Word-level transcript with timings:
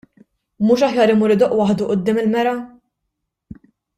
Mhux 0.67 0.85
aħjar 0.87 1.13
imur 1.15 1.33
idoqq 1.35 1.59
waħdu 1.59 1.89
quddiem 1.91 2.21
il-mera. 2.23 2.57